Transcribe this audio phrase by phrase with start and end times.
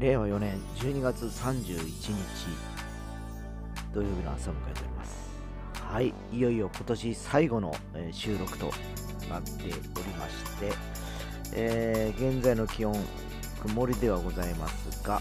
[0.00, 1.84] 令和4年12月31日。
[3.92, 5.30] 土曜日の朝を迎えております。
[5.74, 8.72] はいいよいよ今年最後の、え収録と
[9.28, 9.74] なっており
[10.18, 10.72] まして、
[11.52, 12.96] えー現在の気温
[13.60, 15.20] 曇りではございますが、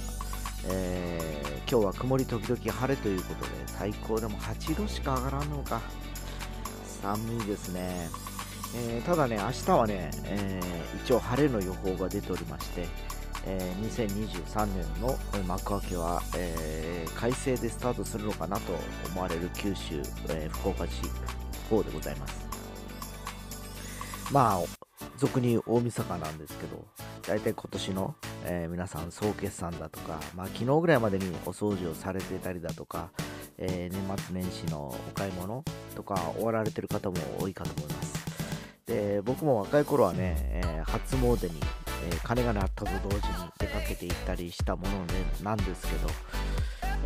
[0.69, 5.81] えー今日は曇り時々晴れということで最高でも8度しか上がらんのか。
[7.01, 8.07] 寒いですね、
[8.77, 12.87] えーただね明日はね、えー一応晴れの予報が出ておりまして、
[13.51, 15.17] え2023年の
[15.47, 18.71] 幕開けは、えー快晴でスタートするのかなと
[19.11, 19.95] 思われる九州、
[20.29, 21.01] えー福岡市
[21.69, 22.47] 方でございます。
[24.31, 26.85] まあ俗に大晦日なんですけど
[27.27, 33.09] 大体今年の、えー皆さん総決算だとか、まあ、昨日ぐらいまでにお掃除をされてたりだとか、
[33.57, 38.19] え年末年始のお買い物とか終わられてる方も多いかと思います。
[38.85, 40.35] で僕も若い頃はね、
[40.65, 41.59] え初詣に、
[42.07, 43.21] えー金が鳴ったと同時に
[43.59, 46.09] 出かけて行ったりしたものでなんですけど、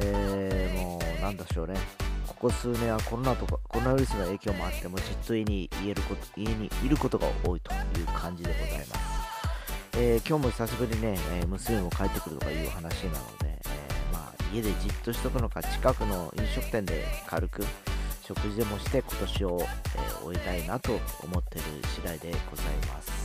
[0.01, 1.75] えーもうなんでしょうね。
[2.27, 8.99] ここ数年はコロナとかコロナウイルスの影響もあってもじっと家に言えること家にいることが多いという感じでございます、
[9.97, 13.59] えー今日も久しぶりにね、え娘も帰ってくるとかいう話なので、え
[14.11, 17.63] まあ、家でじっとしとくのか近くの飲食店で軽く
[18.21, 21.61] 食事でもして今年を、えー終えたいなと思ってる
[21.93, 23.22] 次第でございます。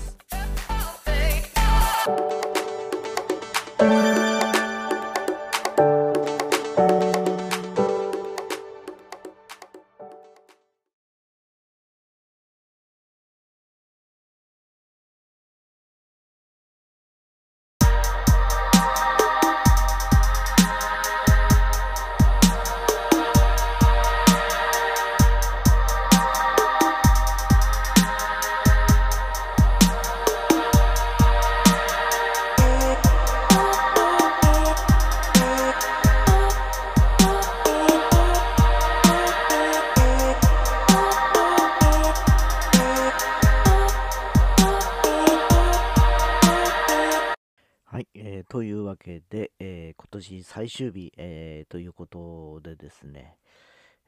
[48.89, 53.37] わけで、えー今年最終日、えーということでですね、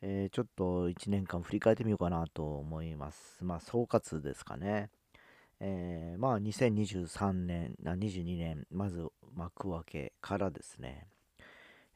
[0.00, 3.44] えーちょっと1年間振り返ってみようかなと思います。
[3.44, 4.90] まあ、総括ですかね。
[5.60, 11.06] えーまあ、2023年、あ22年、まず幕開けからですね、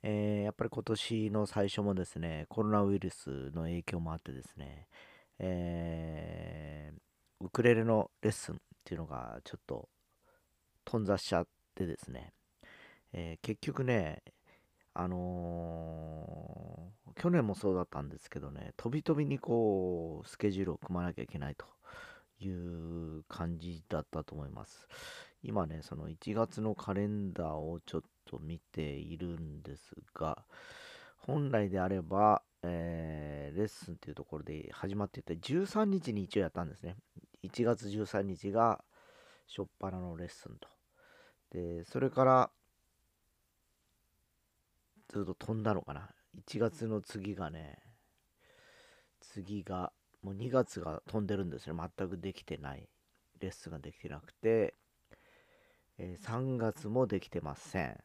[0.02, 4.88] えーやっぱり今年の最初もですね、コロナウイルスの影響もあってですね、
[5.38, 6.98] えー
[7.40, 9.88] ウクレレのレッスンっていうのがちょっと
[10.84, 12.32] 頓挫しちゃってですね、
[13.14, 14.22] えー結局ね、
[14.94, 21.64] あのー去年もそうだったんですけどね、飛び飛びにこう、スケジュールを組まなきゃいけないと
[22.44, 24.88] いう感じだったと思います。
[25.42, 30.44] 今ね、その1月のカレンダーをちょっと見ているんですが、
[31.18, 36.96] 本来であれば、えーレッスンっていうところで始まってて、13日に一応やったんですね。
[37.42, 38.82] 1月13日が
[39.46, 40.68] 初っ端のレッスンと。
[41.50, 42.50] で、それから、
[45.14, 46.10] ずっと飛んだのかな
[46.48, 47.78] ？1月の次がね、
[49.20, 49.92] 次が、
[50.22, 51.90] もう2月が飛んでるんですね。
[51.96, 52.88] 全くできてない。
[53.38, 54.74] レッスンができてなくて、
[55.98, 57.96] えー3月もできてません。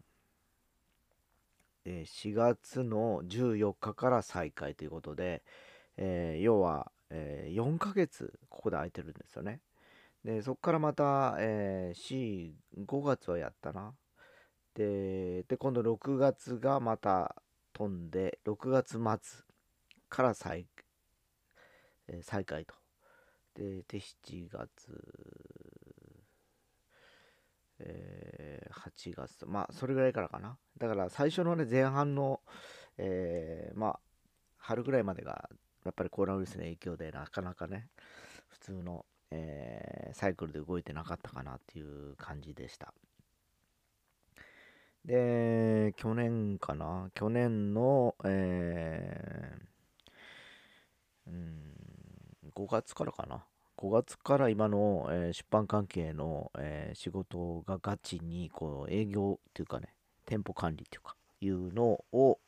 [1.83, 5.41] で4月の14日から再開ということで、
[5.97, 9.61] えー要は、え4ヶ月ここで空いてるんですよね。
[10.23, 13.95] で、そこからまた、えー、4、5月はやったな。
[14.79, 17.35] で、で、今度6月がまた
[17.73, 19.43] 飛んで、6月末
[20.07, 20.67] から再,、
[22.07, 22.73] えー再開と。
[23.55, 24.97] で、で、7月、
[27.79, 30.57] えー8月と、まあ、それぐらいからかな。
[30.77, 32.39] だから最初のね、前半の、
[32.97, 33.99] えーまあ、
[34.57, 35.49] 春ぐらいまでが、
[35.83, 37.89] やっぱりコロナウイルスの影響でなかなかね、
[38.47, 42.93] 普通の、えーサイクルで動いてなかったかなっていう感じでした。
[45.05, 47.09] で、去年かな？
[47.13, 51.73] 去年の、えーうん、
[52.53, 59.93] 5月からかな？5月から今の、えー出版関係の、えー仕事がガチにこう営業っていうかね
[60.25, 62.39] 店舗管理っていうかいうのを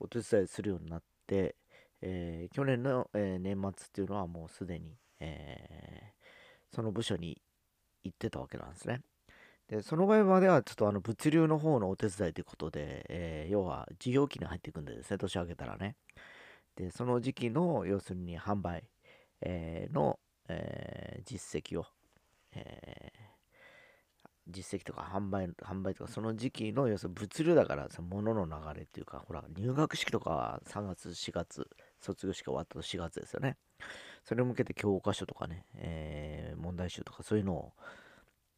[0.00, 1.56] お手伝いするようになって、
[2.02, 6.12] えー去年の、え年末っていうのはもうすでに、え
[6.74, 7.40] その部署に
[8.04, 9.02] 行ってたわけなんですね。
[9.68, 15.96] でその場合まではちょっとあの物流の方のお手伝いということで、えー要は事業期に入っていくんですね年明けたらね。
[16.76, 18.84] でその時期の要するに販売、
[19.40, 20.18] えーの、
[20.48, 21.86] えー実績を、
[22.52, 23.12] え
[24.48, 31.68] 実績とか販売販売とかその時期の要するに物流だからその物の流れっていうかほら入学式とかは3月4月
[32.00, 33.56] 卒業式が終わったと4月ですよね。
[34.24, 37.72] それに向けて教科書とかね、え、問題集とかそういうのを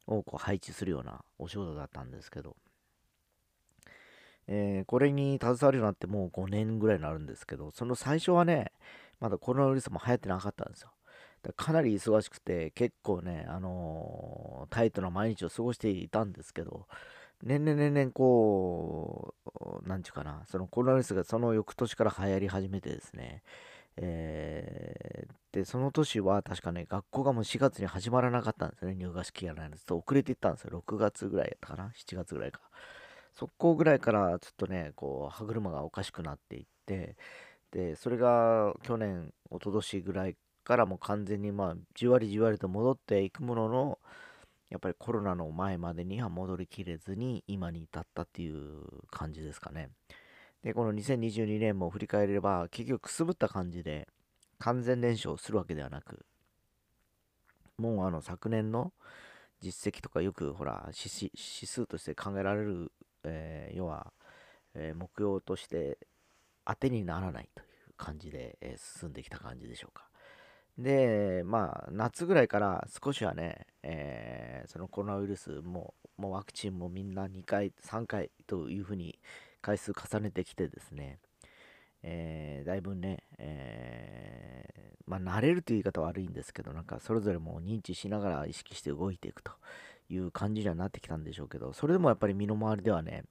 [0.09, 2.57] をこう配置するようなお仕事だったんですけど、
[4.47, 8.73] えー、これに携わるようになってもう5年ぐらいになるんですけどその最初はね
[9.21, 10.91] まだコロナウイルスも流行ってなかったんですよ。
[11.57, 16.87] かなり忙しくて、結構ね、あのー、タイトな毎日を過ごしていたんですけど、
[17.43, 19.35] 年々年々こ
[19.85, 23.43] う、なんちゅうかな、そのコロナウイルスがその翌年から流行り始めてですね、
[24.01, 32.61] えー、で、その年は確かね、学校がもう4月に始まらなかったんですね、入学式やらないですと、遅れていったんですよ、6月ぐらいやったかな、7月ぐらいか。
[33.35, 37.17] そこぐらいからちょっとね、こう、歯車がおかしくなっていって、
[37.71, 43.99] で、それが去年、一昨年ぐらいからもう完全にまあじわりじわりと戻っていくものの
[44.69, 49.89] やっぱりコロナの前までには戻りきれずに今に至ったっていう感じですかね。
[50.63, 54.09] で、この2022年も振り返れば結局くすぶった感じで
[54.59, 56.27] 完全燃焼するわけではなく
[57.79, 58.93] もうあの昨年の
[59.61, 61.31] 実績とかよくほら指
[61.67, 62.93] 数として考えられる、
[63.25, 64.13] えー、要は、
[64.75, 65.99] えー、目標として
[66.67, 70.09] 当てにならないという感じで、えー、進んできた感じでしょうか。
[70.77, 79.19] で、まあ、夏ぐらいから少しはね、えー、そのコロナウイルスも、もうワクチンもみんな2回、3回というふうに
[79.69, 81.19] 回数重ねてきてですね、
[82.03, 89.53] えー、だいぶね、えー、まあ、慣れるという言い方は悪いんですけど、なんかそれぞれも認知しながら意識して動いていくと
[90.09, 93.25] いう感じにはなってきたんでしょうけど、それでもやっぱり身の回りではね、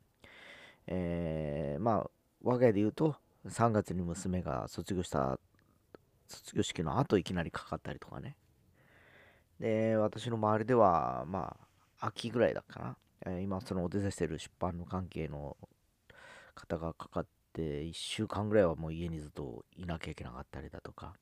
[0.85, 2.09] えー、まあ、
[2.43, 3.15] 我が家で言うと、
[3.47, 5.39] 3月に娘が卒業した
[6.27, 8.35] 卒業式の後いきなりかかったりとかね。
[9.59, 11.57] で、私の周りでは、ま
[11.99, 12.95] あ、秋ぐらいだか
[13.25, 13.39] な。
[13.41, 15.57] 今、そのお手伝いしてる出版の関係の
[16.57, 21.13] 方がかかって、1週間ぐらいはもう家にずっといなきゃいけなかったりだとか、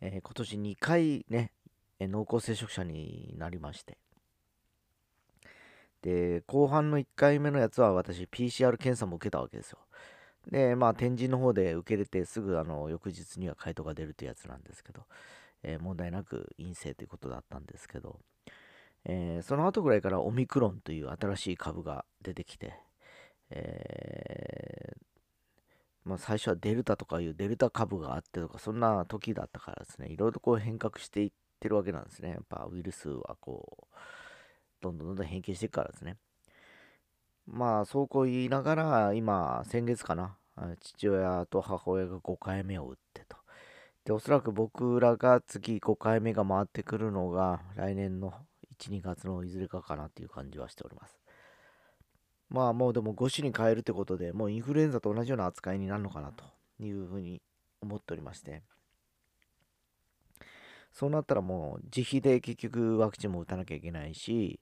[0.00, 1.52] えー、今年2回ね、
[2.00, 3.98] 濃厚接触者になりまして、
[6.02, 9.78] で、後半の1回目のやつは私、PCR 検査も受けたわけですよ。
[10.50, 15.02] で、まあ、天神の方で受け入れて、すぐあの翌日には回答が出るというやつなんですけど、
[15.62, 18.18] えー、問題なく陰性ということだったんですけど、
[19.04, 22.74] えー、その後ぐらいからオミクロンという新しい株が出てきて、
[23.50, 25.00] えー、
[26.04, 32.30] まあ、最初はデルタとかいうデルタ株があってとか、そんな時だったからですね、いろいろこう変革していってるわけなんですね。
[32.30, 33.94] やっぱウイルスはこう、
[34.80, 36.16] どんどんどんどん変形していくからですね。
[37.46, 40.36] まあ、そうこう言いながら、今、先月かな、
[40.80, 43.36] 父親と母親が5回目を打ってと。
[44.04, 48.32] で、おそらく僕らが次5回目が回ってくるのが、来年の
[48.78, 51.19] 1、2月のいずれかかなっていう感じはしております。
[52.50, 56.44] まあ、もうでも5種に変えるってことで、もうインフルエンザと同じような扱いになるのかなと
[56.80, 57.40] いうふうに
[57.80, 58.62] 思っておりまして。
[60.92, 64.60] そうなったらもう自費で結局ワクチンも打たなきゃいけないし、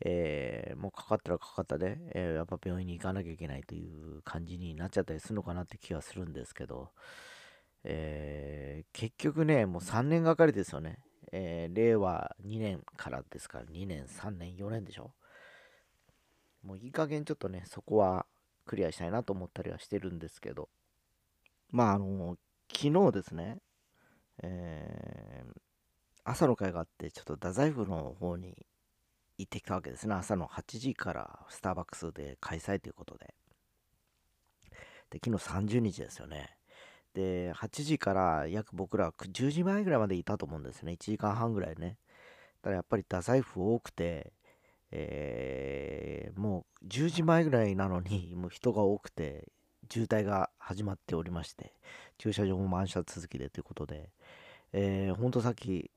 [0.00, 6.90] えー、もうかかったらかかったで、えー、やっぱ病院に行かなきゃいけないという感じになっちゃったりするのかなって気がするんですけど、
[7.84, 11.00] えー、結局ね、もう3年がかりですよね。
[11.30, 15.12] え令和2年からですから、2年、3年、4年でしょ。
[16.62, 18.26] もういい加減ちょっとね、そこは
[18.66, 20.68] クリアしたいなと思ったりはしてるんですけど、
[21.70, 22.36] まあ、あの、
[22.70, 23.58] 昨日ですね、
[24.42, 25.44] え
[26.24, 28.66] 朝の会があって、ちょっと太宰府の方に
[29.38, 30.14] 行ってきたわけですね。
[30.14, 33.34] 朝の8時からスターバックスで開催ということで。
[35.10, 36.58] で、昨日30日ですよね。
[37.14, 40.92] で、8時から約僕ら10時前ぐらいまでいたと思うんですね。
[40.92, 41.96] 1時間半ぐらいね。
[42.62, 44.32] ただやっぱり太宰府多くて、
[44.90, 49.48] えー、もう10時前ぐらいなのに、 もう人が多くて、
[49.90, 51.72] 渋滞が始まっておりまして、
[52.18, 54.10] 駐車場も満車続きでということで、
[54.72, 55.90] えー、ほんとさっき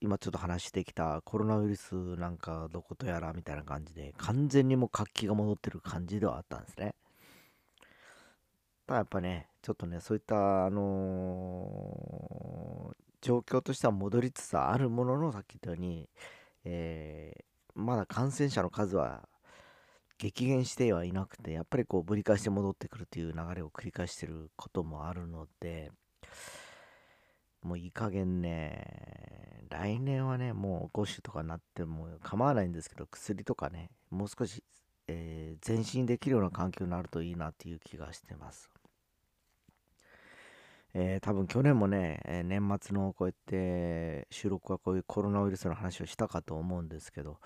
[0.00, 6.94] 今ちょっと話してきたコロナウイルスなんかどことやらみたいな感じで完全にもう活気が戻ってる感じではあったんですね。
[8.86, 16.08] ただやっぱね、ちょっとね、そういった、あのー、状況としては戻りつつあるものの、さっき言ったように、
[16.64, 17.44] えー、
[17.78, 19.28] まだ感染者の数は
[20.18, 25.92] 激減してはいなくて、やっぱりこうぶり返して戻ってくるという流れを繰り返してることもあるので、
[27.62, 34.64] もういい加減ね、来年はね、もう5種とかなっても構わないんですけど、薬とかね、もう少し、
[35.06, 38.68] えー、前進できるような環境になるといいなっていう気がしてます。
[40.94, 47.38] えー、多分去年もね、え年末のこうやって収録はこういうコロナウイルスの話をしたかと思うんですけど、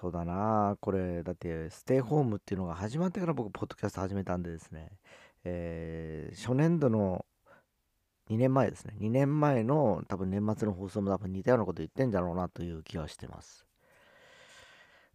[0.00, 4.92] そうだなこれだってステイホームっていうのが始まってから僕ポッドキャスト始めたんでですね、
[5.44, 7.24] えー、初年度の
[8.30, 8.94] 2年前ですね。
[9.00, 13.66] 2年前の多分年末の放送も多分似たようなこと言ってんだろうなという気はしてます。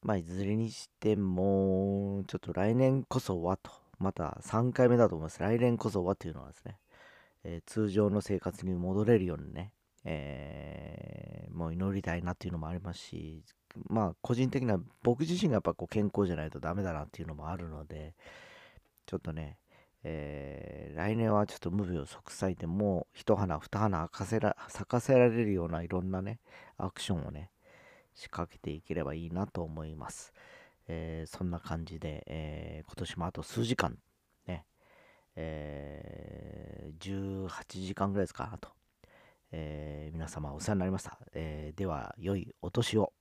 [0.01, 3.71] まあいずれにしてもちょっと来年こそはと。
[3.99, 5.39] また3回目だと思います。
[5.39, 6.77] 来年こそはというのはですね、
[7.45, 9.71] えー、通常の生活に戻れるようにね
[10.05, 13.43] えー、もう祈りたいなっていうのもありますし、
[13.87, 18.13] まあ個人的には僕自身がやっぱこう健康じゃないとダメだなっていうのもあるので、
[19.05, 19.57] ちょっとね、
[20.03, 26.39] えー、来年はちょっと無病息災でもう一花二花咲かせら咲かせられるようないろんなね、
[26.77, 27.51] アクションをね、
[28.13, 30.33] 仕掛けていければいいなと思います。
[30.87, 33.97] えー、そんな感じで、えー、今年もあと数時間、
[34.45, 34.65] ね、
[35.35, 38.69] えー、18時間ぐらいですか、あと。
[39.55, 41.19] えー、皆様お世話になりました。
[41.31, 43.13] えー、では、良いお年を。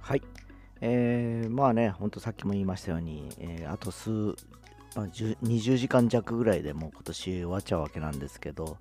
[0.00, 0.22] はい。
[0.80, 8.76] えー、まあね、ほんとさっきも言いましたように、えー、あと数、まあ、20時間弱ぐらいでもう今年終わっちゃうわけなんですけど、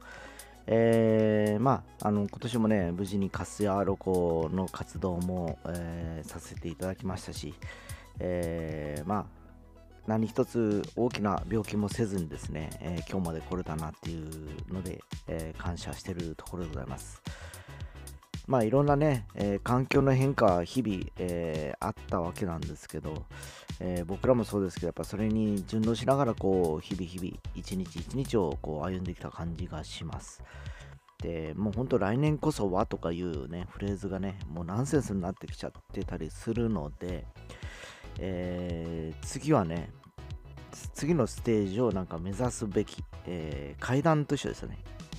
[0.67, 7.53] えー、まあ、あの今年もね、無事にカスヤロコの活動も、えー、させていただきましたし、
[8.19, 9.25] えー、まあ、
[10.07, 17.23] 何一つ大きな病気もせずにですね、え今日まで来れたなっていうので、え感謝してるところでございます。
[18.47, 23.25] まあいろんなね、えー、環境の変化日々、えー、あったわけなんですけど、
[23.79, 30.43] えー、僕らもそうですけどやっぱそれに順応しながらこう日々日々一日一日をこう歩んできた感じがします。
[31.21, 37.25] でもうほんと来年こそはとかいうねフレーズがねもうナンセンスになってきちゃってたりするので、
[38.19, 39.89] え次はね
[40.93, 44.77] 次のステージをなんか目指すべき、え階段と一緒ですよね、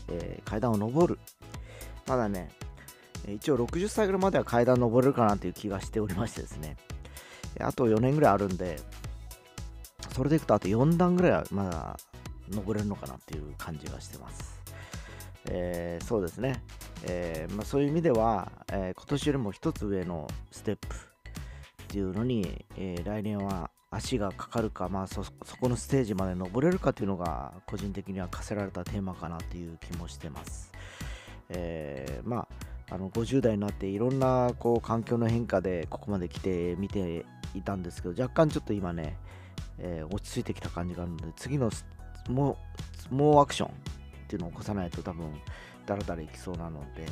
[0.09, 1.19] え階段を上る。
[2.07, 2.51] まだね
[3.29, 6.77] 一応60歳ぐらいまでは階段登れるかなという気がしておりましてですね、
[7.61, 8.79] あと4年ぐらいあるんで、
[10.15, 11.99] それでいくとあと4段ぐらいはまだ
[12.51, 14.61] 登れるのかなっていう感じがしてます。
[15.49, 16.63] えー、そうですね、
[17.05, 20.99] えー、まあ、そういう意味では、えー、今年よりも一つ上のステップっ
[21.89, 30.73] ていうのに、え来年は足がかかるか、まあそ、そこのステージまで登れるかっていうのが個人的には課せられたテーマかなっていう気もしてます。
[31.49, 32.49] えまあ
[32.89, 37.25] あの50代になっていろんなこう環境の変化でここまで来て見て
[37.55, 39.17] いたんですけど若干ちょっと今ね、
[39.79, 41.71] えー、落ち着いてきた感じがあるので次の
[42.29, 42.57] も
[43.11, 43.73] うもうアクションっ
[44.29, 45.33] ていうのを起こさないと多分
[45.85, 47.07] だらだらいきそうなので、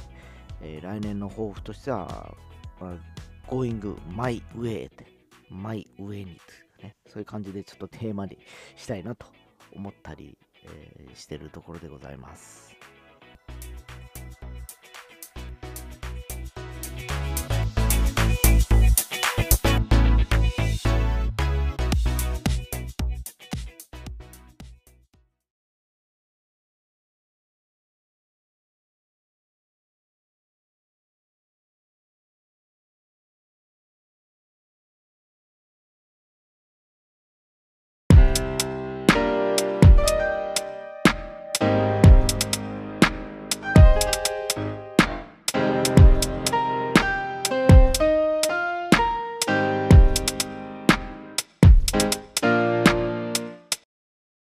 [0.61, 2.35] えー、来年の抱負としては、
[2.81, 5.07] まあ、Going My Way って
[5.50, 6.35] My Way にとい
[6.81, 8.38] うねそういう感じでちょっとテーマに
[8.76, 9.26] したいなと
[9.75, 12.94] 思ったり、えー、してるところでございます。